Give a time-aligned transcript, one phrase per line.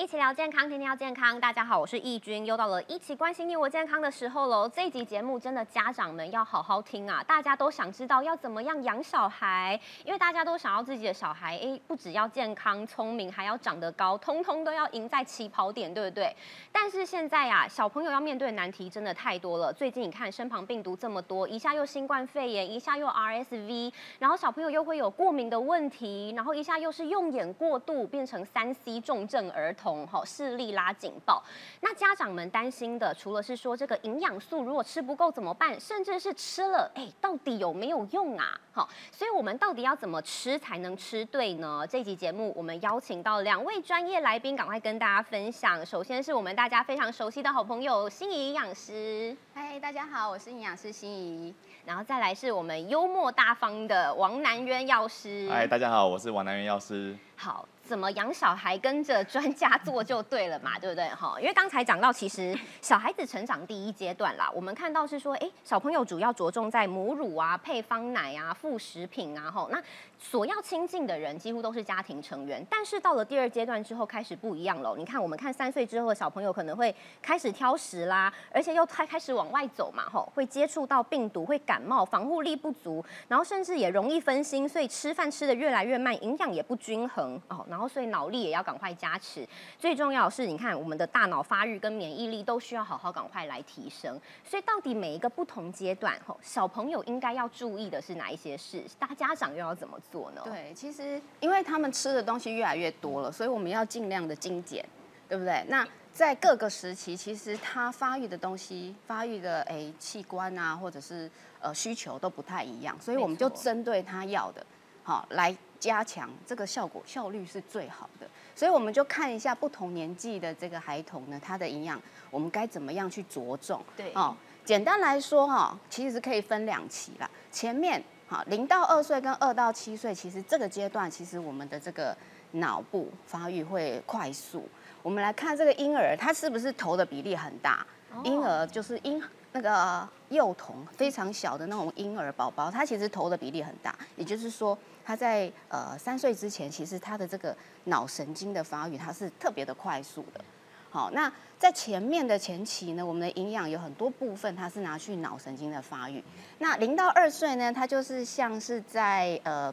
[0.00, 1.38] 一起聊健康，天天要健康。
[1.38, 4.66] 大家好，我是易君，又到了一起关心你我健康的时候喽。
[4.66, 7.22] 这一集节目真的家长们要好好听啊！
[7.22, 16.34] 大家都想知道要怎么样养小孩，因为大家都想要自己的小孩，哎，不只要健康聪明，还要长得高，通通都要赢在起跑点，对不对？
[16.72, 19.70] 但是现在呀，小朋友要面对的难题真的太多了。
[19.70, 29.89] 最近你看，身旁病毒这么多，一下又新冠肺炎，一下又 RSV，然后小朋友又会有过敏的问题，然后一下又是用眼过度，变成三 C 重症儿童。
[30.06, 31.42] 好视力拉警报，
[31.80, 38.58] 那家长们担心的，除了是说这个营养素如果吃不够怎么办，甚至是吃了，哎，到底有没有用啊？
[38.72, 41.86] 好，所以我们到底要怎么吃才能吃对呢？
[41.88, 45.84] 这集节目我们邀请到两位专业来宾，赶快跟大家分享。
[45.84, 51.54] 首先是我们大家非常熟悉的好朋友心仪营养师，嗨，大家好，我是营养师心仪。
[51.84, 57.16] 然后再来是我们幽默大方的王南渊药师，嗨，大家好，我是王南渊药师。
[57.36, 57.66] 好。
[57.90, 61.34] 怎么养小孩，跟着专家做就对了嘛， 对不对哈？
[61.40, 69.82] 因为刚才讲到，其实小孩子成长第一阶段啦，我们看到是说，哎，小朋友主要着重在母乳啊、配方奶啊、副食品啊，哈，那
[70.20, 72.64] 所要亲近的人几乎都是家庭成员。
[72.70, 74.94] 但是到了第二阶段之后，开始不一样了。
[74.96, 87.79] 你看，我们看三岁之后的小朋友可能会开始挑食啦，而且又开开始往外走嘛，吼，会接触到病毒，会感冒，防护力不足，然后甚至也容易分心，所以吃饭吃的越来越慢，营养也不均衡哦，然后。
[87.80, 89.48] 然后，所以脑力也要赶快加持。
[89.78, 94.20] 最重要的是，你看我们的大脑发育跟免疫力都需要好好赶快来提升。
[94.44, 98.84] 所以，到底每一个不同阶段，吼，小朋友应该要注意的是哪一些事？
[98.98, 100.42] 大家长又要怎么做呢？
[100.44, 104.84] 对，其实因为他们吃的东西越来越多了，所以我们要尽量的精简，
[105.26, 105.64] 对不对？
[105.66, 111.30] 那在各个时期，其实他发育的东西、发育的诶器官啊，或者是
[111.62, 114.66] 呃需求都不太一样，所以我们就针对他要的，
[115.02, 115.56] 好来。
[115.80, 122.00] 加强这个效果效率是最好的，所以我们就看一下不同年纪的这个孩童呢，他的营养
[122.30, 123.82] 我们该怎么样去着重？
[123.96, 127.28] 对哦，简单来说哈，其实可以分两期啦。
[127.50, 132.14] 前面哈零到二岁跟二到七岁，其实这个阶段其实我们的这个
[132.52, 134.68] 脑部发育会快速。
[135.02, 137.86] 我们来看这个婴儿，他是不是头的比例很大？
[138.22, 139.22] 婴儿就是婴
[139.52, 144.76] 那个幼童非常小的那种婴儿宝宝，他其实头的比例很大，也就是说。
[145.02, 150.44] 他在呃三岁之前，其实他的这个脑神经的发育，它是特别的快速的。
[150.88, 156.22] 好，那在前面的前期呢，我们的营养有很多部分，它是拿去脑神经的发育。
[156.58, 159.72] 那零到二岁呢，它就是像是在呃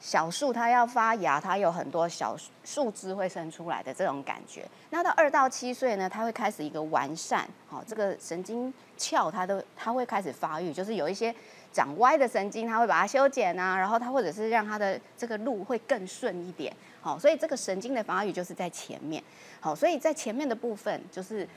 [0.00, 2.34] 小树它要发芽，它有很多小
[2.64, 4.66] 树枝会生出来的这种感觉。
[4.88, 11.32] 那到二到七岁呢，它会开始一个完善，好，这个神经鞘它都它会开始发育，就是有一些。
[11.72, 19.22] 长歪的神经，它会把它修剪啊，然后它或者是让它的这个路会更顺一点，好，所以这个神经的发育就是在前面，
[19.60, 21.48] 好，所以在前面的部分就是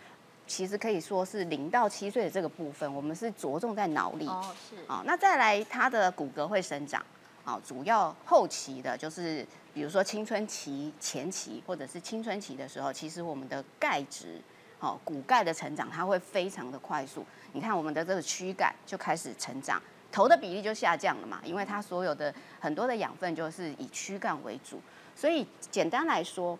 [0.45, 7.03] 其实可以说是零到七岁的这个部分，我们是着重在脑力，哦，是，好，那再来它的骨骼会生长，
[7.45, 14.39] 好，主要后期的就是比如说青春期前期或者是青春期的时候，其实我们的钙质，
[14.79, 19.81] 好，骨钙的成长它会非常的快速，你看我们的这个躯干就开始成长。
[20.09, 24.79] 头的比例就下降了嘛，因为它所有的很多的养分就是以躯干为主，
[25.15, 26.57] 所以简单来说，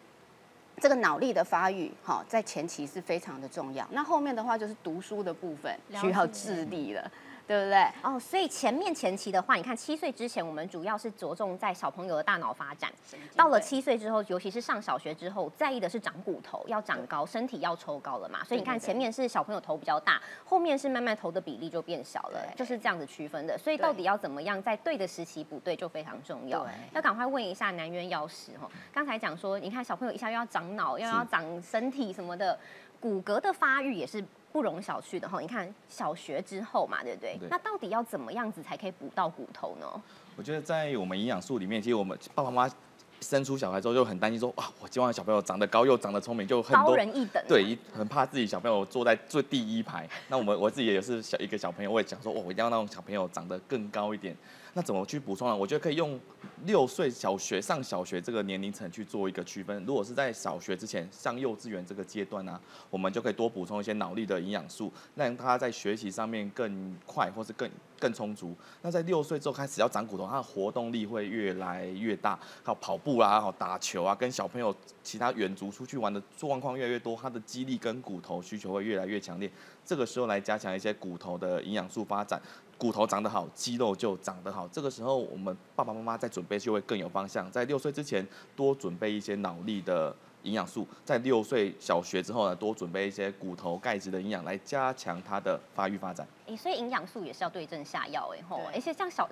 [0.82, 3.88] 这个脑力的发育，哈，在前期是非常的重要。
[3.92, 7.10] 那后面的话就是读书的部分需要智力了。
[7.46, 7.86] 对不对？
[8.02, 12.92] 哦，所以前面前期的话，你看七岁之前，我们主要是着重在小朋友的大脑发展。
[13.36, 18.44] 到了七岁之后，尤其是上小学之后，在意的是长骨头，要长高，身体要抽高了嘛。
[18.46, 23.58] 所以你看前面是小朋友头比较大，后面是慢慢头的比例就变小了，就是这样子区分的。
[23.58, 26.66] 所以到底要怎么样在对的时期补对，就非常重要。
[26.94, 32.58] 要赶快问一下南渊药师哦，刚才讲说，你看小朋友一下又要长脑，又要长身体什么的，
[33.02, 34.24] 骨骼的发育也是。
[34.54, 37.38] 不容小觑的哈，你看小学之后嘛，对不对？
[37.50, 40.02] 那到底要怎么样子才可以补到骨头呢？
[40.38, 42.76] 我觉得在我们营养素里面，其实我们爸爸妈妈
[43.20, 47.44] 生出小孩之后就很担心说，哇，我希望小朋友长得高又长得聪明，就很高人一等。
[47.48, 50.08] 对，很怕自己小朋友坐在最第一排。
[50.28, 54.38] 那我们我自己也是小一个小朋友，我也讲说，哦，我一定要让小朋友长得更高一点。
[54.76, 55.56] 那怎么去补充呢？
[55.56, 56.20] 我觉得可以用
[56.66, 59.84] 六岁小学上小学这个年龄层去做一个区分。
[59.86, 62.60] 如果是在小学之前上幼稚园这个阶段呢，
[62.90, 68.56] 我们就可以多补充一些脑力的营养素，让他在学习上面更快或是更更充足。
[68.82, 79.52] 那在六岁之后开始要长骨头，他的活动力会越来越大，靠跑步啊、好打球啊，跟小朋友其他远足出去玩的状况越来越多，他的肌力跟骨头需求会越来越强烈。
[79.86, 82.42] 这个时候来加强一些骨头的营养素发展。
[82.78, 84.68] 骨头长得好，肌肉就长得好。
[84.68, 87.50] 这个时候，我们爸爸妈妈在准备就会更有方向。
[87.52, 88.26] 在六岁之前，
[88.56, 96.28] 多准备一些脑力的营养素，在六岁小学之后呢，多准备一些骨头钙质的营养来加强他的发育发展。
[96.48, 99.30] 哎，所以营养素也是要对症下药哎吼，而且像小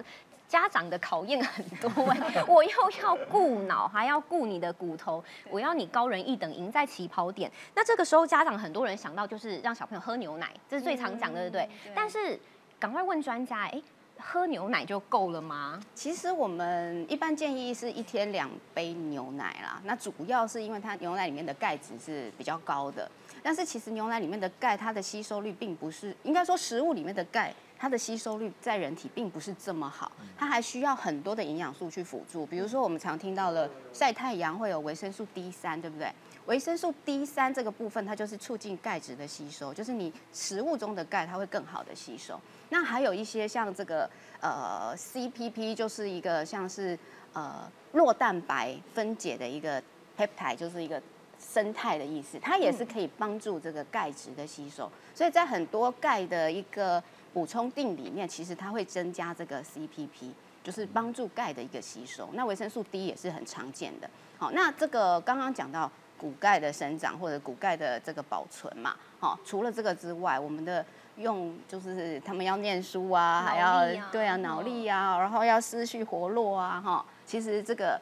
[0.48, 2.72] 家长的考验很多哎， 我又
[3.02, 7.52] 要顾脑，还要顾你的骨头，我要你高人一等，赢在起跑点。
[7.76, 11.68] 那这个时候家长很多人想到就是让小朋友喝牛奶，这是最常讲的，对不？
[11.86, 12.40] 对但是
[12.81, 13.80] 赶快问专家，哎，
[14.18, 15.80] 喝牛奶就够了吗？
[15.94, 19.80] 其实我们一般建议是一天两杯牛奶啦。
[19.83, 23.07] 那主要是因为它牛奶里面的钙质是比较高的，
[23.44, 32.48] 但是其实牛奶里面的钙它的吸收率并不是，应该说食物里面的钙它的吸收率在人体并不是这么好，它还需要很多的营养素去辅助。
[32.48, 36.12] 比如说我们常听到了晒太阳会有维生素 D 三，对不对？
[36.48, 42.40] 维生素 D 三这个部分，它就是促进钙质的吸收，就是你食物中的钙，它会更好的吸收。
[42.70, 44.10] 那还有一些像这个
[44.40, 46.98] 呃 CPP，就是一个像是
[47.34, 49.82] 呃酪蛋白分解的一个
[50.18, 51.02] peptide，就是一个
[51.40, 54.92] 生态的意思，它也是可以帮助这个钙质的吸收。
[55.14, 57.02] 所以在很多钙的一个
[57.34, 60.32] 补充定里面，其实它会增加这个 CPP。
[60.64, 64.08] 就是帮助钙的一个吸收，那维生素 D 也是很常见的。
[64.38, 70.85] 好，那这个刚刚讲到骨钙的生长或者骨钙的这个保存嘛，好，除了这个之外，我们的
[71.18, 78.00] 用就是他们要念书啊，还要对啊嗯脑力啊，然后要思绪活络啊，哈，其实这个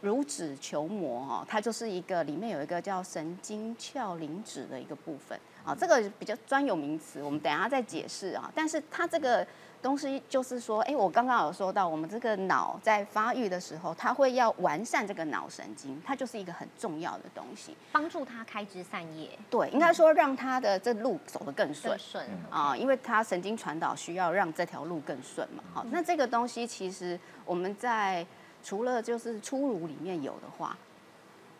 [0.00, 8.50] 乳脂球膜哈，它就是一个里面有一个叫神经鞘磷脂的一个部分啊，这个比较专有名词，我们等一下再解释啊。
[8.54, 9.46] 但是它这个
[9.82, 17.76] 东西就是说，哎，我刚刚有说到，我们这个脑在发育的时候，它会要完善这个脑神经，它就是一个很重要的东西。
[17.92, 21.98] 帮助它开枝散叶对，应该说让它的这路走得更顺更。
[21.98, 25.64] 顺啊，因为它神经传导需要让这条路更顺嘛。
[25.72, 28.26] 好，那这个东西其实我们在
[28.62, 30.76] 除了就是初乳里面有的话，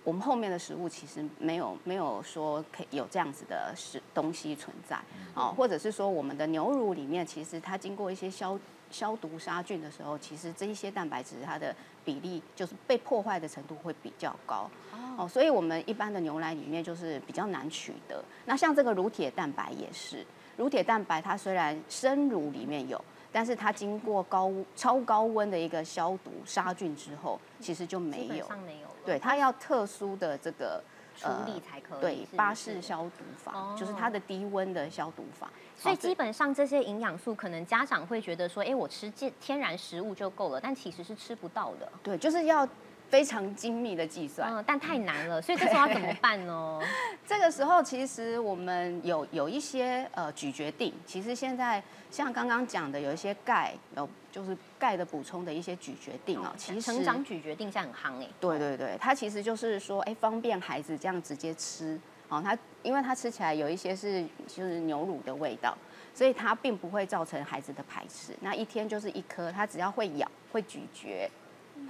[0.02, 4.98] 我们后面的食物其实没有没有说可以有这样子的食东西存在
[5.34, 8.58] 哦，或者是说我们的牛乳里面其实它经过一些消
[8.90, 11.74] 消毒杀菌的时候，其实这一些蛋白质它的
[12.04, 14.68] 比例就是被破坏的程度会比较高。
[15.16, 18.24] 哦，所以我们一般的牛奶里面就是比较难取得。
[18.46, 20.26] 那像这个乳铁蛋白也是，
[20.56, 28.46] 乳铁蛋白它虽然生乳里面有，但是它经过高超高温的一个消毒杀菌之后，其实就没有。
[28.48, 30.82] 上没有，对，它要特殊的这个
[31.16, 32.00] 处理才可以。
[32.00, 35.50] 对巴是氏消毒法，哦就是它的低温的消毒法。
[35.76, 41.90] 所以哦基本上这些营养素，可能家长会觉得说，哎，我吃健天然食物就够了，但其实是吃不到的。
[42.02, 42.68] 对，就是要
[43.10, 44.50] 非常精密的计算。
[44.54, 46.80] 嗯，但太难了，所以这时候要怎么办呢？
[47.26, 58.28] 这个时候，其实我们有有一些呃咀嚼定，其实现在像刚刚讲的，有一些钙，有就是钙的补充的一些咀嚼定哦，其实成长咀嚼定现在很夯哎。
[58.40, 61.98] 对对对，它其实就是说，哎，方便孩子这样直接吃，
[62.28, 65.76] 哦，它因为它吃起来有一些是就是牛乳的味道，
[66.14, 68.32] 所以它并不会造成孩子的排斥。
[68.40, 71.28] 那一天就是一颗，它只要会咬会咀嚼，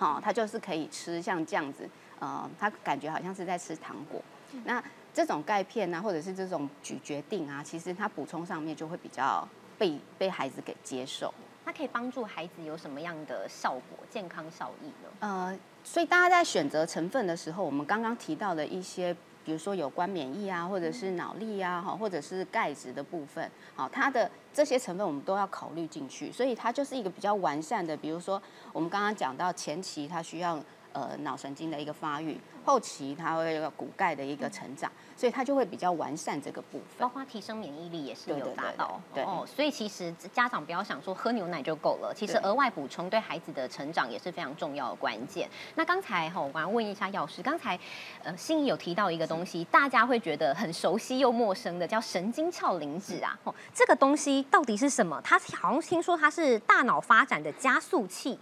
[0.01, 1.87] 好、他就是可以吃，像这样子，
[2.19, 4.21] 呃，他感觉好像是在吃糖果。
[4.65, 4.83] 那
[5.13, 11.33] 这种钙片啊，或者是这种咀嚼定啊，其实它补充上面就会比较被被孩子给接受。
[11.67, 15.11] 它可以帮助孩子有什么样的效果、健康效益呢？
[15.21, 19.15] 呃，所以大家在选择成分的时候，我们刚刚提到的一些，
[19.45, 27.97] 比如说有关免疫啊，或者是脑力啊，哈，或者是钙质的部分，好，它的这些成分我们都要考虑进去，所以它就是一个比较完善的。
[27.97, 28.41] 比如说
[28.73, 30.59] 我们刚刚讲到前期它需要
[30.93, 37.09] 呃脑神经的一个发育，后期它会有骨钙的一个成长，所以它就会比较完善这个部分包。
[37.09, 45.49] 括提升免疫力也是有达到哦，所以其实家长不要想说喝牛奶就够了，其实额外补充对孩子的成长也是非常重要的关键。
[45.75, 47.79] 那刚才哈，我要问一下药师，刚才
[48.23, 53.39] 呃心仪有提到一个东西，大家会觉得很熟悉又陌生的，叫神经鞘磷脂啊。
[53.45, 55.21] 哦，这个东西到底是什么？
[55.25, 58.39] 它好像听说它是大脑发展的加速器。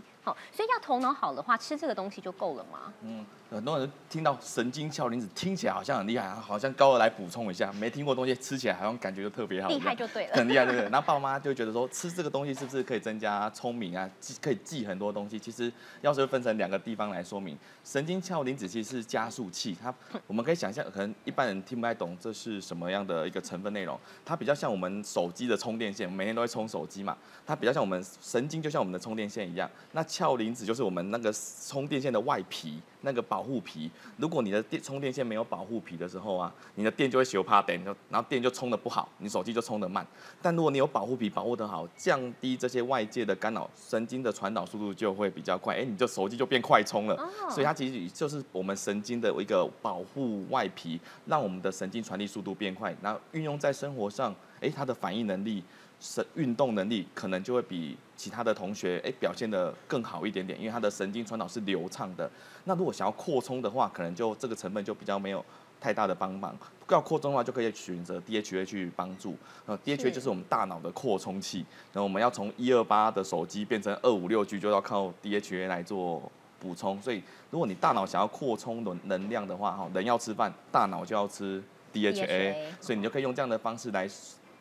[0.53, 2.93] 所以要头脑好的话，吃这个东西就够了吗？
[3.03, 10.35] 嗯，很多人听到神经鞘磷脂听起来好像很厉害，好像高二来补充一下，没听过的东西吃起来好像感觉就特别好一厉样，害就对了。
[10.35, 10.89] 很厉害，对不对？
[10.91, 14.09] 那爸妈就觉得说，吃这个东西是不是可以增加聪明啊？
[14.21, 15.39] 记可以记很多东西。
[15.39, 19.93] 其实要是分成两个地方来说明，神经鞘磷脂其实是加速器，它
[20.27, 23.99] 我们可以想象，可能一般人听不太懂这是什么样的一个成分内容。
[24.27, 29.71] 它比较像我们手机的充电线，每天都会充手机嘛，它比较像我们神经，就像我们的充电线一样。
[29.93, 31.33] 那鞘磷脂就是我们那个
[31.67, 40.07] 充电线的外皮，那个保护皮，如果你的电充电线没有保护皮的时候啊，你的电就会修怕电，然后电就充的不好，你手机就充的慢。
[40.43, 47.17] 但如果你有保护皮保护的好，降低这些外界的干扰，神经的传导速度就会比较快，哎，你就手机就变快充了。
[47.51, 55.63] 所以它其实就是我们神经的一个保护外皮，让我们的神经传递速度变快，然后运用在生活上，哎，它的反应能力。
[56.01, 62.31] 神运动能力可能就会比其他的同学哎表现的更好一点点，因为他的神经传导是流畅的。
[62.65, 65.45] 那如果想要扩充的话，可能就这个成分就比较没有
[65.81, 66.57] 太大的帮忙。
[66.89, 69.37] 要扩充的话，就可以选择 DHA 去帮助。
[69.67, 71.59] 呃，DHA 就是我们大脑的扩充器。
[71.93, 77.01] 然后我们要从一二八的手机变成二五六 G，就要靠 DHA 来做补充。
[77.03, 81.63] 所以，如果你大脑想要扩充能能量的话，哈，人要吃饭，大脑就要吃
[81.93, 82.55] DHA。
[82.81, 84.09] 所以你就可以用这样的方式来。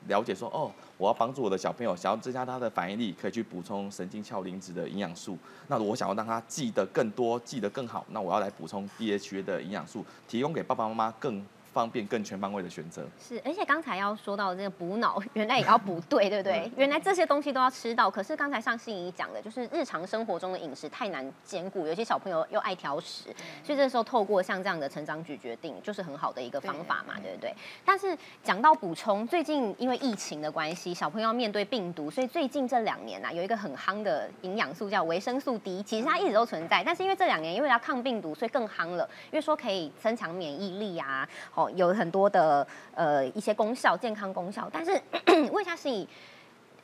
[0.08, 5.38] 了解说哦，我要帮助我的小朋友，想要增加他的反应力，可以去补充神经鞘磷脂的营养素。
[5.68, 11.46] 那我想要让他记得更多，记得更好，那我要来补充 DHA 的营养素，提供给爸爸妈妈更。
[11.78, 16.72] 方便更全方位的选择是，而且刚才要说到这个补脑， 原来也要补对，对不对？
[16.76, 18.10] 原来这些东西都要吃到。
[18.10, 23.26] 可是刚才像心怡讲的，就是日常生活中的饮食太难兼顾，有些小朋友又爱挑食，
[23.64, 27.54] 所以这时候透过像这样的成长咀决定，就是很好的一个方法嘛，对不对？
[27.86, 41.67] 但是讲到补充，最近因为疫情的关系，小朋友要面对病毒，所以最近这两年啊，有一个很夯的营养素叫维生素 D，其实它一直都存在，但是因为这两年因为要抗病毒，所以更夯了，因为说可以增强免疫力啊，哦。
[41.72, 44.70] 有很多的呃一些功效，健康功效。
[44.72, 44.92] 但是
[45.52, 46.08] 问一下，是以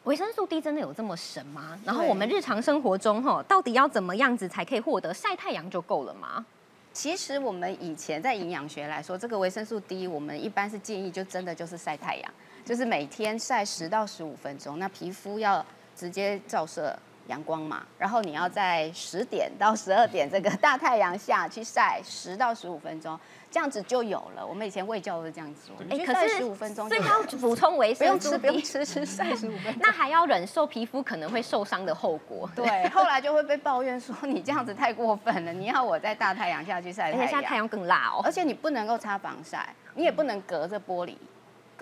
[0.03, 1.79] 维生素 D 真的有这么神吗？
[1.85, 5.13] 然后我们日常生活中哈，到底要怎么样子才可以获得？
[5.13, 6.45] 晒太阳就够了吗？
[6.91, 12.31] 其实我们以前在营养学来说，这个维生素 D，我们一般是建议就真的就是晒太阳，
[12.63, 14.77] 就是每天晒十到十五分钟。
[14.77, 16.95] 那皮肤要直接照射
[17.27, 23.19] 阳光嘛，然后你要在十点到十二点这个大太阳下去晒十到十五分钟。
[23.49, 24.43] 这样子就有了。
[24.43, 25.75] 我们以前喂教都是这样子做。
[25.87, 29.75] 哎，可是十五分钟，所以要补充维生素，不用吃，吃吃 晒十五分钟。
[29.79, 32.49] 那还要忍受皮肤可能会受伤的后果。
[32.55, 35.53] 对，后来就会被抱怨说你这样子太过分了。
[35.53, 38.21] 你要我在大太阳下去晒太阳，现在太阳更辣哦。
[38.23, 41.15] 而且你不能够擦防晒，你也不能隔着玻璃。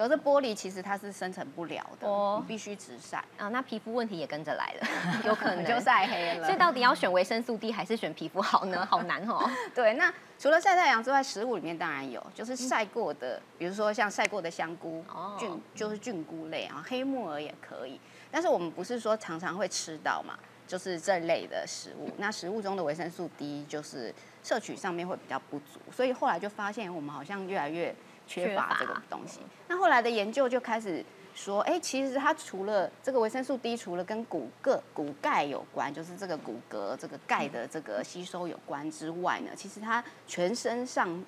[0.01, 2.07] 隔着玻璃，其实它是生成不了的，
[2.39, 3.49] 你必须直晒啊。
[3.49, 4.87] 那皮肤问题也跟着来了，
[5.23, 6.43] 有可能就晒黑了。
[6.47, 8.83] 所以到底要选维生素 D 还是选皮肤好呢？
[8.89, 9.47] 好难哦。
[9.75, 15.05] 对，那除了晒太阳之外，食物里面当然有，就是晒过的，比如说像晒过的香菇，
[15.37, 18.01] 菌就是菌菇类啊，黑木耳也可以。
[18.31, 20.33] 但是我们不是说常常会吃到嘛，
[20.65, 22.09] 就是这类的食物。
[22.17, 27.95] 那食物中的维生素 D 就是摄取上面会比较不足，所以后来就发现我们好像越来越。
[28.31, 31.03] 缺乏这个东西，那后来的研究就开始
[31.35, 41.21] 说，哎，其实它除了这个维生素 D，除了跟骨骼、骨钙有关，就是这个骨骼这个钙的这个吸收有关之外呢，其实它全身上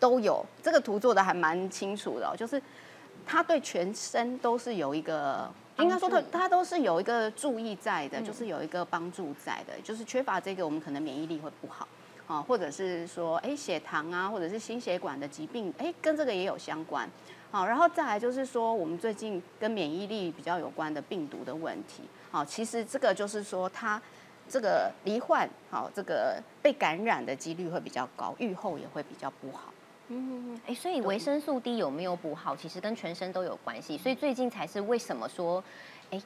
[0.00, 0.42] 都有。
[0.62, 2.62] 这个图做的还蛮清楚的，哦就是
[3.26, 11.86] 它对全身都是有一个，应该说它它都是有一个注意在的，就是有一个帮助在的，就是缺乏这个，我们可能免疫力会不好。
[12.28, 17.08] 啊，或者是说，哎，血糖啊，或者是心血管的疾病，哎，跟这个也有相关。
[17.50, 22.02] 好，然后再来就是说，我们最近跟免疫力比较有关的病毒的问题。
[22.30, 24.00] 好，其实这个就是说，它
[24.46, 29.72] 这个罹患，好，这个被感染的几率会比较高，愈后也会比较不好。
[30.08, 33.96] 嗯，哎，所以维生素 D 有没有补好，其实跟全身都有关系。
[33.96, 35.64] 所以最近才是为什么说，
[36.10, 36.20] 哎。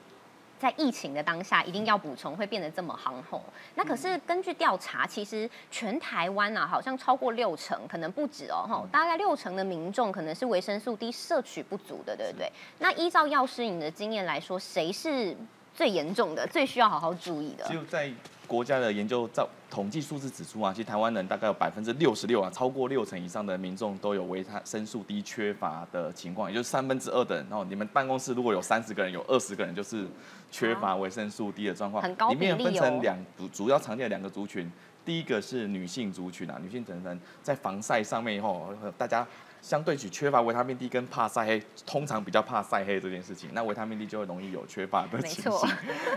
[0.62, 3.42] 在疫情的当下，一定要补充，会变得这么夯红。
[3.74, 12.52] 那可是根据调查，其实全台湾啊，好像超过六成，可能不止哦，哈，大概六成的民众可能是维生素 D 摄取不足的，对不对？
[12.78, 15.36] 那依照药师你的经验来说，谁是
[15.74, 17.68] 最严重的，最需要好好注意的？
[17.68, 18.12] 就在。
[18.52, 27.46] 国家的研究照统计数字指出啊，其实台湾人大概有百分之六十六啊，超过六成以上的民众都有维他生素 D 缺乏的情况，也就是三分之二的人。
[27.48, 30.06] 然后你们办公室如果有三十个人，有二十个人就是
[30.50, 32.02] 缺乏维生素 D 的状况。
[32.02, 34.70] 很高里面分成两主主要常见的两个族群，
[35.02, 38.68] 第一个是女性族群啊，女性成人在防晒上面以后，
[38.98, 39.26] 大家
[39.62, 45.70] 相对起缺乏维他命 D 跟怕晒黑，通常比较怕晒黑这件事情，那维他命 D 就会容易有缺乏的情形。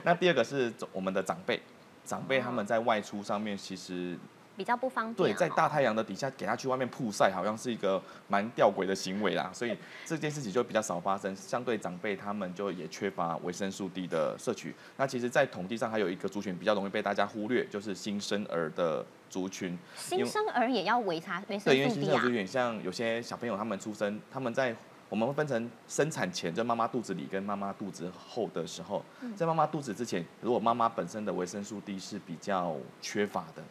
[0.04, 1.62] 那第二个是我们的长辈。
[2.06, 4.18] 长辈他们在外出上面其实
[4.56, 5.16] 比较不方便。
[5.16, 9.50] 对，在大太阳的底下给他去外面曝晒，好像是一个蛮吊诡的行为啦。
[9.54, 11.36] 所以这件事情就比较少发生。
[11.36, 14.74] 相对长辈他们就也缺乏维生素 D 的摄取。
[14.96, 19.78] 那其实，在统计上还有一个族群比较容易被大家忽略，就是新生儿的族群。
[19.98, 21.74] 新生儿也要维他维生素 D 啊？
[21.74, 24.76] 对，因为新生儿族群像有些小朋友他们出生，他们在。
[25.08, 29.04] 我们会分成生产前，就妈妈肚子里跟妈妈肚子后的时候，
[29.36, 33.64] 在妈妈肚子之前，如果妈妈本身的维生素 D 是比较缺乏的，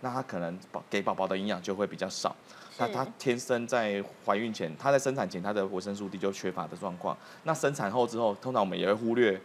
[0.00, 2.34] 那她可能宝给宝宝的营养就会比较少。
[2.78, 7.16] 那她天生在怀孕前，她在生产前她的维生素 D 就缺乏的状况。
[7.42, 9.40] 那生产后之后，通常我们也会忽略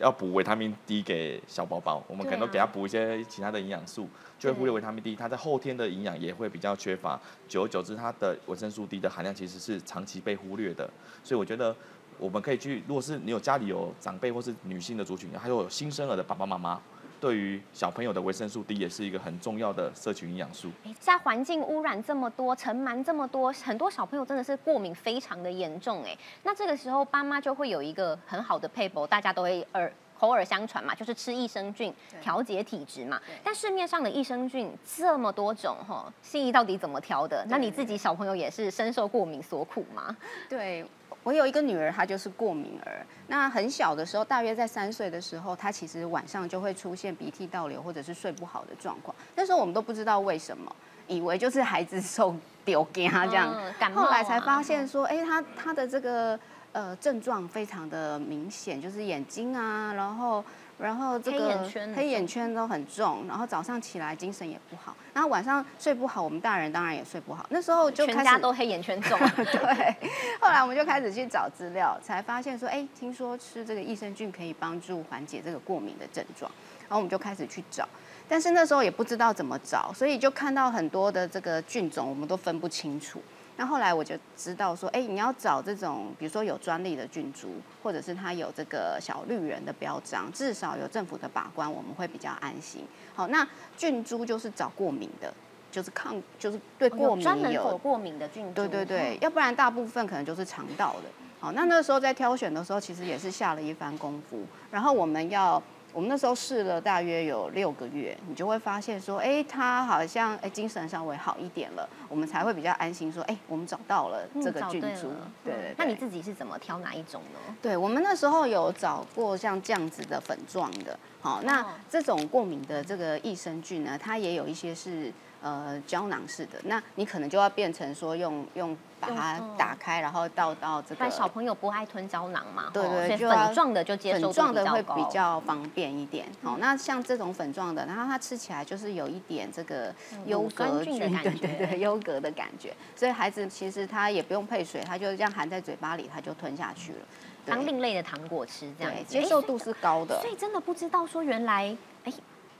[0.00, 7.18] 要补维他命 D 给小宝宝，我们可能都给他补一些其他的营养素，就会忽略维他命 D，他在后天的营养也会比较缺乏。
[7.48, 10.88] 久而久之，他的维生素 D 的含量其实是长期被忽略的。
[11.24, 11.74] 所以我觉得
[12.18, 16.80] 我们可以去，如果是你有家里有长辈或是女性的族群，还有新生儿的爸爸妈妈，
[17.26, 20.70] 对于小朋友的维生素 D 也是一个很重要的摄取营养素。
[20.84, 26.16] 哎，在环境污染这么多、尘螨这么多，很多小朋友真的是过敏非常的严重哎。
[26.44, 33.20] 那这个时候，爸妈就会有一个很好的配博，大家都会耳口耳相传嘛，就是吃益生菌对调节体质嘛。
[33.42, 37.44] 但市面上的益生菌这么多种哈，心仪到底怎么挑的？
[37.48, 40.16] 那你自己小朋友也是深受过敏所苦吗？
[40.48, 40.86] 对，
[41.26, 43.04] 我有一个女儿，她就是过敏儿。
[43.26, 49.12] 那很小的时候，大约在三岁的时候，她其实晚上就会出现鼻涕倒流或者是睡不好的状况。
[49.34, 50.72] 那时候我们都不知道为什么，
[51.08, 52.32] 以为就是孩子受
[52.64, 53.52] 丢给他这样。
[53.52, 56.38] 嗯感冒后来才啊发现说，哎、她她的这个
[56.76, 60.44] 呃症状非常的明显，就是眼睛啊，然后。
[60.78, 67.46] 然后这黑个眼圈黑眼圈都很重，然后早上起来精神也不好，然后晚上睡不好，我们大人当然也睡不好。
[67.48, 69.18] 那时候就开始全家都黑眼圈重。
[69.52, 69.96] 对，
[70.38, 77.88] 后来我们就开始去找资料，才发现说，哎，听说吃这个益生菌可以帮助缓解这个过敏的症状，然后我们就开始去找，
[78.28, 83.22] 但是那时候也不知道怎么找，所以就看到很多的这个菌种，我们都分不清楚。
[83.56, 87.48] 那后来我就知道说，哎，你要找这种，比如说有专利的菌株，
[87.82, 92.84] 或者是它有这个小绿人的标章，至少有政府的把关，我们会比较安心。
[93.14, 93.46] 好，那
[93.76, 95.32] 菌株就是找过敏的，
[95.72, 98.52] 就是抗，就是对过敏有专门过敏的菌株。
[98.54, 101.08] 对对对，要不然大部分可能就是肠道的。
[101.40, 104.42] 好，那那时候在挑选的时候，其实也是下了一番功夫。
[104.70, 105.62] 然后我们要，
[105.96, 115.08] 我们那时候试了大约有六个月，你就会发现说，哎，他好像哎精神稍微好一点了，我们才会比较安心说，哎，我们找到了嗯这个菌株找
[115.42, 115.54] 对。
[115.54, 115.74] 对。
[115.78, 117.56] 那你自己是怎么挑哪一种呢？
[117.62, 125.10] 对，我们那时候有找过像这样子的粉状的，好，那哦这种过敏的这个益生菌呢，它也有一些是
[125.42, 136.26] 呃胶囊式的，那你可能就要变成说用用把它打开，然后倒到这个但小朋友不爱吞胶囊嘛，对对就粉状的就接受度粉状的会比较方便一点。
[136.42, 139.94] 好，那像这种粉状的，然后它吃起来就是有一点这个
[140.24, 142.74] 优格的感觉对，优格的感觉。
[142.96, 146.98] 所以孩子其实他也不用配水，他就这样含在嘴巴里，他就吞下去了。
[147.44, 150.28] 对当另类的糖果吃这样接受度是高的所以。
[150.28, 152.12] 所以真的不知道说原来哎。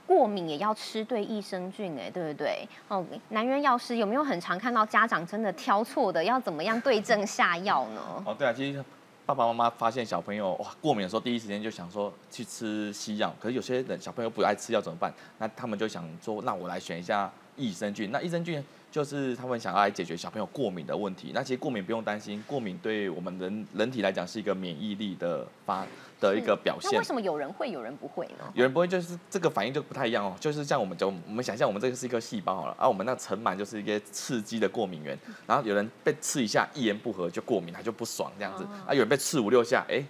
[0.07, 2.67] 过敏也要吃对益生菌哎，对不对？
[2.87, 8.01] 哦，南园药师有没有很常看到家长真的挑错的，要怎么样对症下药呢？
[8.25, 8.83] 哦，对啊，其实
[9.25, 13.35] 爸爸妈妈发现小朋友哇过敏的时候，第一时间就想说去吃西药。
[13.39, 15.13] 可是有些人小朋友不爱吃药怎么办？
[15.37, 18.11] 那他们就想说，那我来选一下益生菌。
[18.11, 21.31] 那益生菌就是他们想要来解决小朋友过敏的问题。
[21.33, 25.85] 那其实过敏不用担心，过敏对我们人人体来讲是一个免疫力的发
[26.19, 27.03] 的一个表现那为。
[27.03, 28.45] 什么有人会，有人不会呢？
[28.53, 40.03] 有人不会，就是这个反应就不太一样哦，就是像我们就我们想象我们这个是一个细胞好了，啊，我们那尘螨就是一些刺激的过敏源，然后有人被刺一下，一言不合就过敏，他就不爽这样子，啊，有人被刺五六下，哎，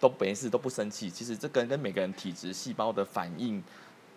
[0.00, 3.62] 都没事都不生气，其实这跟跟每个人体质细胞的反应。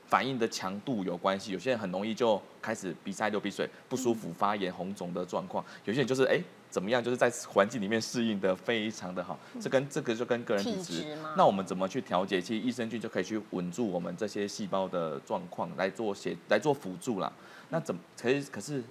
[0.08, 12.42] 反应的强度有关系，有些人很容易就开始鼻塞、流鼻水、不舒服、发炎、红肿的状况，有些人就是哎怎么样，就是在环境里面适应的非常的好，这跟这个就跟个人体体质那我们怎么去调节？
[12.42, 17.32] 其实益生菌就可以去稳住我们这些细胞的状况，来做协来做辅助啦。
[17.70, 18.82] 那怎么可是可是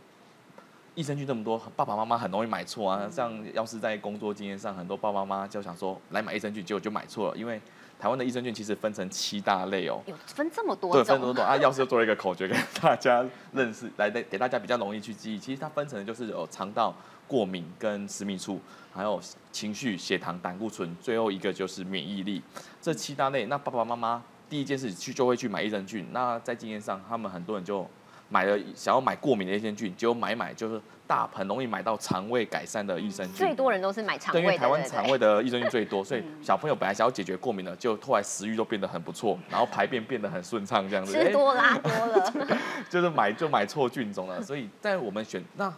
[0.95, 3.09] 益生菌这么多，爸爸妈妈很容易买错啊。
[3.11, 7.61] 像要是在工作经验上，很多爸爸妈妈就想说来买益生菌，结果就买错了，因为
[7.99, 10.03] 台湾的益生菌其实分成七大类哦。
[10.07, 11.57] 有分这么多对，分这么多啊！
[11.57, 15.39] 要是做了一个口诀给大家认识，来给给大家比较容易去记忆。
[15.39, 16.95] 其实它分成的就是有肠道
[17.27, 18.61] 过敏跟私密处，
[18.93, 22.43] 还有情绪、血糖、胆固醇，最后一个就是免疫力。
[22.81, 26.07] 这七大类，那爸爸妈妈第一件事去就会去买益生菌。
[26.13, 27.89] 那在经验上，他们很多人就
[28.29, 33.35] 买了想要买过敏的益生菌，结果买一买就是大盆容易买到肠胃改善的益生菌。
[33.37, 41.13] 最多人都是买肠，胃的，因为台湾肠胃的益生菌最多，所以小朋友本来想要解决过敏的，就后来食欲都变得很不错， 然后排便变得很顺畅，这样子。
[41.13, 42.33] 吃哎多拉多了。
[42.91, 45.73] 就是买就买错菌种了，所以在我们选那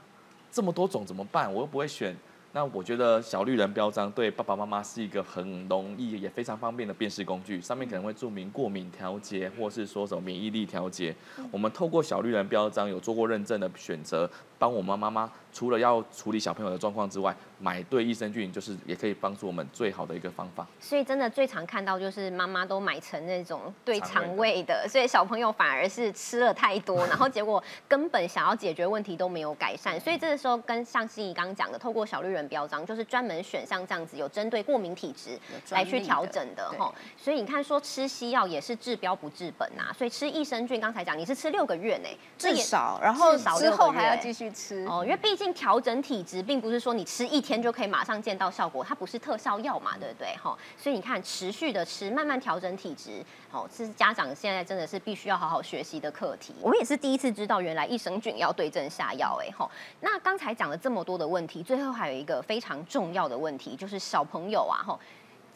[0.51, 1.53] 这么多种怎么办？
[1.53, 2.17] 我又不会选。
[2.53, 11.15] 那我觉得小绿人标章对爸爸妈妈是一个很容易也非常方便的辨识工具，上面可能会注明过敏调节，或是说什么免疫力调节。
[11.51, 14.29] 我们透过小绿人标章有做过认证的选择，
[14.59, 20.67] 帮我们妈妈除了要处理小朋友的状况之外，买对益生菌就是也可以帮助我们最好的一个方法。
[20.81, 29.99] 所以真的最常看到就是妈妈都买成那种对肠肠胃的，所以小朋友反而是吃了太多，然后结果根本想要解决问题都没有改善。
[29.99, 35.39] 所以这个时候跟像心怡刚刚讲的，透过小绿人标章，就是专门选像这样子有针对过敏体质
[35.71, 36.93] 来去调整的对哈。
[37.17, 44.87] 所以你看说吃西药也是治标不治本啊，所以吃益生菌刚才讲你是吃六个月呢，至少，然后之后还要继续吃。
[44.87, 50.35] 哦，因为毕竟调整体质，并不是说你吃一天就可以马上见到效果，它不是特效药嘛，对不对？
[50.43, 56.55] 哈，所以你看，持续的吃，慢慢调整体质，哦，是家长现在真的是必须要好好学习的课题。
[56.61, 59.71] 我们也是第一次知道，原来益生菌要对症下药，哎，哈。
[60.01, 64.99] 那刚才讲了这么多的问题，最后还有一个非常重要的问题，就是小朋友啊，哈。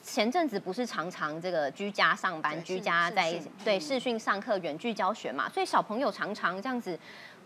[0.04, 6.98] 前阵子不是常常这个居家上班、居家在对视讯上课、远距教学嘛，所以小朋友常常这样子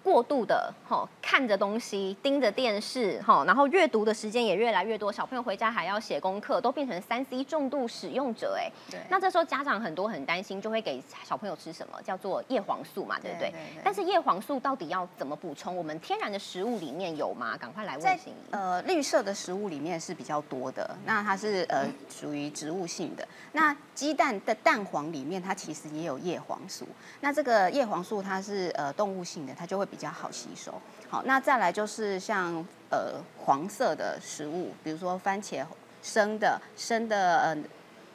[0.07, 8.71] 过度的哈看着东西，盯着电视哈，然后阅读的时间也越来越多，小朋友回家还要写功课，都变成三 C 重度使用者哎。
[8.89, 13.51] 对那这时候家长很多很担心，就会给小朋友吃什么叫做叶黄素嘛，对不对？
[13.51, 15.77] 对对对但是叶黄素到底要怎么补充？
[15.77, 17.57] 我们天然的食物里面有吗？
[17.57, 18.35] 赶快来在问。
[18.53, 23.27] 呃绿色的食物里面是比较多的，那它是呃属于植物性的。
[23.51, 26.87] 那鸡蛋的蛋黄里面它其实也有叶黄素，
[27.21, 30.75] 那这个叶黄素它是呃动物性的，它就会比比较好吸收。
[31.09, 35.65] 好，那再来就是像呃黄色的食物，比如说番茄
[36.03, 37.57] 生的生的呃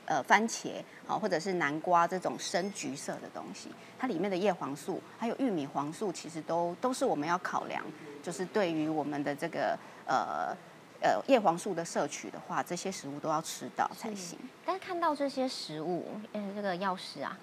[0.06, 0.74] 呃番茄，
[1.08, 7.84] 好或者是南瓜这种深橘色的东西，它里面的叶黄素还有玉米黄素，其实都都是我们要考量，
[8.22, 10.56] 就是对于我们的这个呃
[11.02, 14.38] 呃叶黄素的摄取的话，这些食物都要吃到才行。
[14.64, 17.36] 但是看到这些食物，嗯，这个药师啊，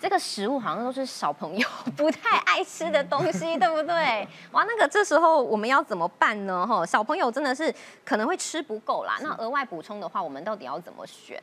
[0.00, 4.26] 这个食物好像都是小朋友 不太爱吃的东西，对不对？
[4.52, 6.66] 哇，那个这时候我们要怎么办呢？
[6.66, 9.18] 哈，小朋友真的是可能会吃不够啦。
[9.22, 11.40] 那额外补充的话，我们到底要怎么选？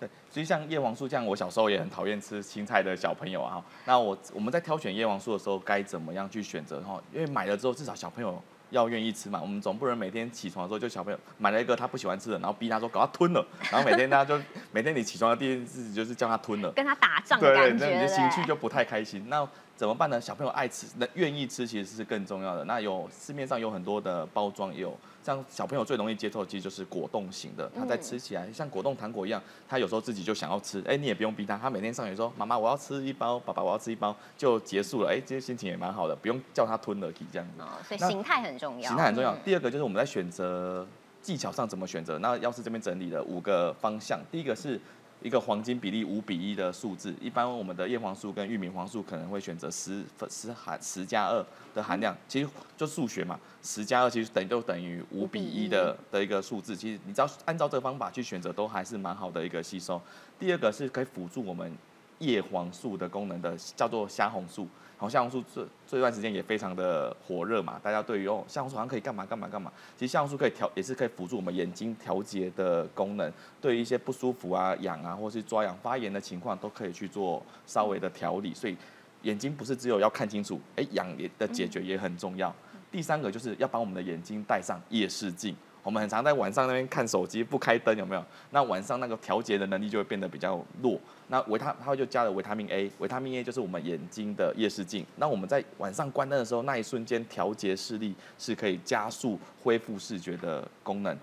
[0.00, 3.62] 对，其实像叶黄素这样，我小时候也很讨厌吃青菜的小朋友啊。
[3.84, 7.02] 那我我们在挑选叶黄素的时候，该怎么样去选择哈？
[7.12, 9.38] 因为买了之后，至少小朋友要愿意吃嘛。
[9.40, 14.40] 我们总不能每天起床的时候，就小朋友买了一个他不喜欢吃的，然后逼他说搞他吞了，然后每天他就
[14.72, 16.70] 每天你起床的第一件事就是叫他吞了。
[16.72, 19.24] 跟他打仗的对对，那你的情绪就不太开心。
[19.28, 19.46] 那
[19.78, 20.20] 怎么办呢？
[20.20, 22.64] 小朋友爱吃，那愿意吃其实是更重要的。
[22.64, 27.70] 那有市面上有很多的包装，也有像小朋友最容易接受，其实就是果冻型的。
[27.76, 35.10] 他在嗯吃起来像果冻糖果一样，他有时候自己就想要吃，哎，你也不用逼他，他每天上学说妈妈我要吃一包，爸爸我要吃一包，就结束了。
[35.10, 37.62] 哎，这些心情也蛮好的，不用叫他吞了，可以这样子。
[37.62, 39.32] 哦，所以形态很重要，形态很重要。
[39.32, 40.84] 嗯第二个就是我们在选择
[41.22, 42.18] 技巧上怎么选择。
[42.18, 44.80] 那要是这边整理了五个方向，第一个是
[45.20, 60.00] 一个黄金比例五比一的数字，一般我们的叶黄素跟玉米黄素可能会选择十十含十加二的含量，其实就数学嘛，十加二其实等于都等于五比一的的一个数字，其实你只要按照这个方法去选择，都还是蛮好的一个吸收。
[60.38, 61.76] 第二个是可以辅助我们
[62.18, 64.68] 叶黄素的功能的，叫做虾红素。
[65.00, 78.52] 好，虾红素这这段时间也非常的火热嘛，大家对于哦虾红素好像可以干嘛干嘛干嘛，其实虾红素可以调，也是可以辅助我们眼睛调节的功能，对于一些不舒服啊、痒啊，或是抓痒、发炎的情况，都可以去做稍微的调理。
[78.52, 78.76] 所以
[79.22, 82.52] 眼睛不是只有要看清楚，哎，痒也的解决也很重要。
[82.90, 85.54] 第三个就是要帮我们的眼睛戴上夜视镜。
[85.88, 88.22] 我们很常在晚上那边看手机不开灯，有没有？
[88.50, 91.00] 那晚上那个调节的能力就会变得比较弱。
[91.28, 95.06] 那维他它就加了维他命 A，维他命 A 就是我们眼睛的夜视镜。
[95.16, 101.16] 那我们在晚上关灯的时候，那一瞬间调节视力是可以加速恢复视觉的功能。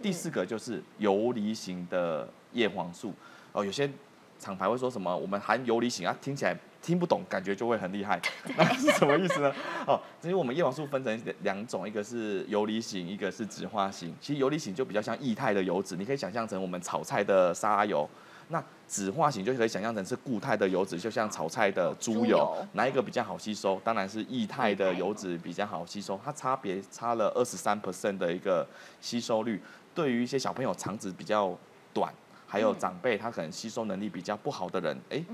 [0.00, 3.12] 第四个就是游离型的叶黄素
[3.50, 3.90] 哦，有些
[4.38, 8.20] 厂牌会说什么我们含游离型啊，听起来听不懂，感觉就会很厉害。
[8.58, 9.54] 那是什么意思呢？
[9.86, 14.12] 哦，其实我们叶黄素分成两种，一个是游离型，一个是酯化型。
[14.20, 18.08] 其实游离型就比较像液态的油脂，你可以想象成我们炒菜的沙拉油。
[18.48, 23.80] 那酯化型就可以想象成是固态的油脂，就像炒菜的猪油哪一个比较好吸收？
[23.84, 28.66] 当然是液态的油脂比较好吸收，它差别差了二十三 percent 的一个
[29.00, 29.62] 吸收率。
[29.94, 31.56] 对于一些小朋友肠子比较
[31.94, 32.12] 短，
[32.52, 35.24] 还有长辈他可能吸收能力比较不好的人，哎、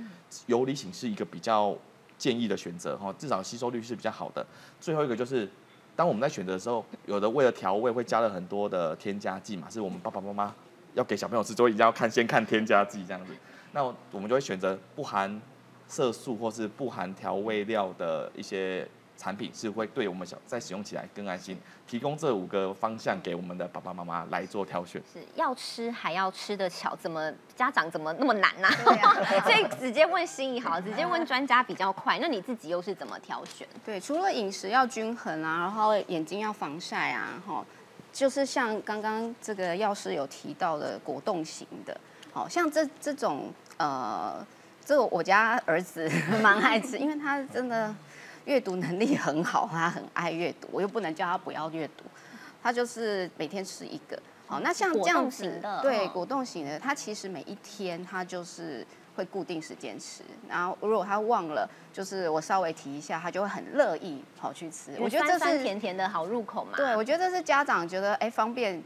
[0.46, 1.76] 游离型是一个比较
[2.16, 4.46] 建议的选择哈，至少吸收率是比较好的。
[4.78, 5.50] 最后一个就是，
[5.96, 10.54] 当我们在选择的时候，有的为了调味会加了很多的添加剂嘛，是我们爸爸妈妈
[10.94, 13.32] 要给小朋友吃，就一定要看先看添加剂这样子。
[13.72, 15.42] 那我们就会选择不含
[15.88, 21.58] 色素或是不含调味料的一些产品是会对我们小在使用起来更安心。
[21.86, 25.02] 提供这五个方向给我们的爸爸妈妈来做挑选。
[25.12, 28.68] 是要吃还要吃得巧，怎么家长怎么那么难呢、
[29.42, 32.18] 所以直接问心仪好，直接问专家比较快。
[32.20, 33.66] 那你自己又是怎么挑选？
[33.84, 37.64] 对，除了饮食要均衡啊，然后眼睛要防晒啊，哈，
[38.12, 41.98] 就是像刚刚这个药师有提到的果冻型的，
[42.32, 44.46] 好像这这种呃，
[44.84, 46.06] 这个我家儿子
[46.42, 47.94] 蛮爱吃，因为他真的
[48.48, 52.04] 阅读能力很好，他很爱阅读，我又不能叫他不要阅读，
[52.62, 54.18] 他就是每天吃一个。
[54.46, 64.92] 好，那像这样子的，对哦果冻型的，他其实每一天他就是会固定时间吃，然后如果他忘了，就是我稍微提一下，他就会很乐意跑去吃。
[64.98, 66.72] 我觉得这是甜甜的好入口嘛。
[66.74, 68.82] 对，我觉得这是家长觉得哎方便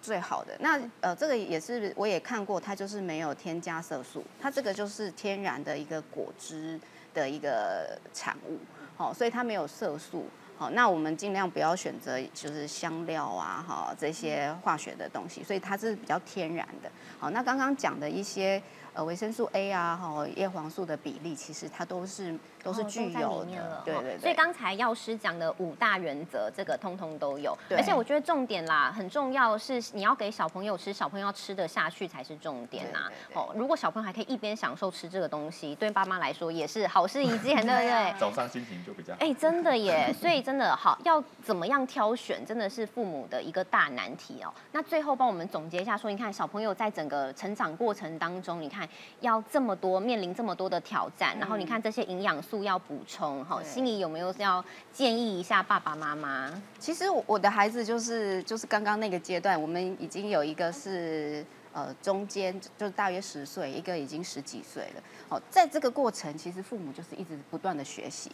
[0.00, 0.56] 最好的。
[0.60, 6.80] 那呃，这个也是我也看过，它就是没有添加色素，它这个就是天然的一个果汁
[7.12, 8.58] 的一个产物，
[8.96, 10.26] 好、所以它没有色素。
[10.56, 16.88] 好，那我们尽量不要选择就是香料啊，哈这些化学的东西，所以它是比较天然的。
[17.18, 18.62] 好，那刚刚讲的一些
[18.94, 24.18] 呃维生素 A 啊，哈叶黄素的比例，其实它都是都是具有里面了，，的对对对。
[24.20, 27.56] 所以刚才药师讲的五大原则，这个通通都有。
[27.68, 33.10] 对而且我觉得重点啦，很重要是你要给小朋友吃，小朋友要吃得下去才是重点呐。
[33.34, 38.14] 哦，如果小朋友还可以一边享受吃这个东西，对爸妈来说也是好事一件， 对不对？
[38.18, 39.18] 早上心情就比较好。
[39.20, 40.12] 哎、真的耶！
[40.12, 44.52] 所以真的好，要怎么样挑选，真的是父母的一个大难题哦。
[44.72, 48.83] 那最后帮我们总结一下，说你看小朋友在整个成长过程当中，你看
[49.20, 56.50] 要这么多面临这么多的挑战，然后你看这些营养素要补充，哈，对心里有没有要建议一下爸爸妈妈？
[56.78, 65.02] 其实我我的孩子就是就是刚刚那个阶段，我们已经有一个是呃中间就是大约十岁，一个已经十几岁了。
[65.30, 68.30] 哦，在这个过程，其实父母就是一直不断的学习，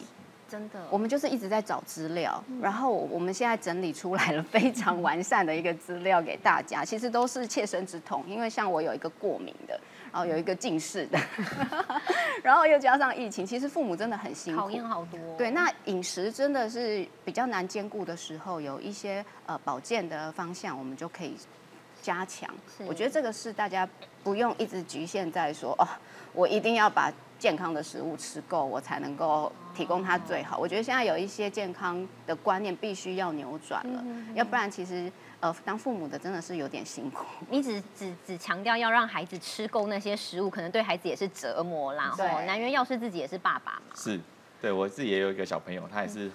[0.49, 9.79] 真的，我们就是一直在找资料，嗯然后我们现在整理出来了非常完善的一个资料给大家，其实都是切身之痛，因为像我有一个过敏的，
[10.11, 11.17] 然后有一个近视的，
[12.43, 14.71] 然后又加上疫情，其实父母真的很辛苦考。
[14.71, 15.19] 验好多。
[15.37, 21.35] 对，那饮食真的是比较难兼顾的时候，有一些呃保健的方向，我们就可以
[22.01, 22.83] 加强是。
[22.85, 23.87] 我觉得这个是大家
[24.23, 25.87] 不用一直局限在说哦，
[26.33, 30.57] 我一定要把健康的食物吃够，我才能够提供它最好。
[30.57, 34.03] 我觉得现在有一些健康的观念必须要扭转了，
[34.35, 37.25] 要不然其实呃当父母的真的是有点辛苦。
[37.51, 42.13] 你只只只强调要让孩子吃够那些食物，可能对孩子也是折磨啦。
[42.15, 43.95] 对吼，南园药师自己也是爸爸嘛。
[43.95, 44.19] 是，
[44.61, 46.31] 对我自己也有一个小朋友，他也是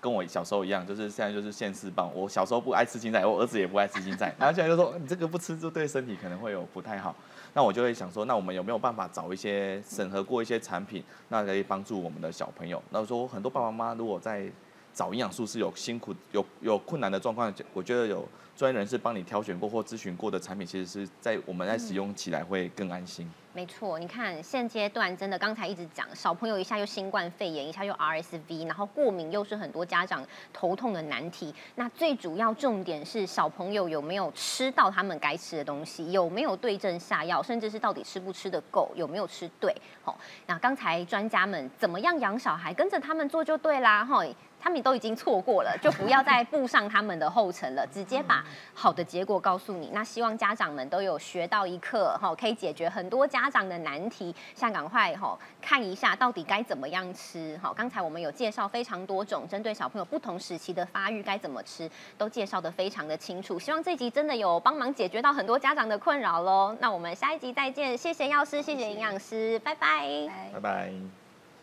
[0.00, 2.10] 跟我小时候一样，就是现在就是现世棒。
[2.14, 7.14] 我小时候不爱吃青菜，我儿子也不爱吃青菜，然后现在就说你这个不吃就对身体可能会有不太好。
[7.54, 12.82] 那我就会想说，那我们有没有办法找一些审核过一些产品，那可以帮助我们的小朋友？
[12.90, 14.46] 那说很多爸爸妈妈如果在
[14.92, 23.30] 找营养素是有辛苦、有有困难的状况，我觉得有专业人士帮你挑选过或咨询过的产品，其实是在我们在使用起来会更安心。
[23.52, 31.54] 没错，你看现阶段真的，刚才一直讲小朋友一下又新冠肺炎，一下又 RSV，然后过敏又是很多家长头痛的难题。
[31.74, 39.74] 那最主要重点是小朋友有没有吃到他们该吃的东西，有没有对症下药，甚至是到底吃不吃得够，有没有吃对。
[40.02, 44.04] 好，那刚才专家们怎么样养小孩，跟着他们做就对啦。
[44.04, 44.22] 哈，
[44.66, 49.90] 他们都已经错过了， 就不要再步上他们的后尘了，直接把好的结果告诉你。
[49.94, 54.34] 那希望家长们都有学到一课，哈，可以解决很多家长的难题。
[54.56, 57.56] 像赶快哈看一下到底该怎么样吃。
[57.62, 63.60] 好，刚才我们有介绍非常多种针对小朋友不同时期的发育该怎么吃，都介绍的非常的清楚。
[63.60, 66.76] 希望这集真的有帮忙解决到很多家长的困扰喽。
[66.80, 71.25] 那我们下一集再见，谢谢药师，谢谢营养师，拜拜拜拜。